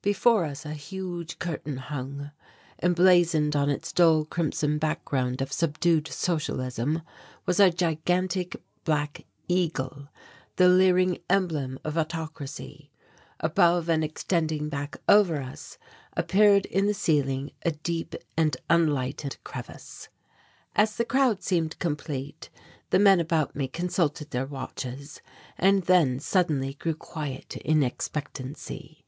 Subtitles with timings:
[0.00, 2.30] Before us a huge curtain hung.
[2.82, 7.02] Emblazoned on its dull crimson background of subdued socialism
[7.44, 10.08] was a gigantic black eagle,
[10.56, 12.92] the leering emblem of autocracy.
[13.40, 15.76] Above and extending back over us,
[16.14, 20.08] appeared in the ceiling a deep and unlighted crevice.
[20.74, 22.48] As the crowd seemed complete
[22.88, 25.20] the men about me consulted their watches
[25.58, 29.04] and then suddenly grew quiet in expectancy.